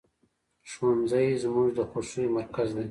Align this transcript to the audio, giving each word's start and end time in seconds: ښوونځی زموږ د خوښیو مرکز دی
ښوونځی 0.71 1.27
زموږ 1.43 1.69
د 1.77 1.79
خوښیو 1.89 2.33
مرکز 2.37 2.69
دی 2.75 2.79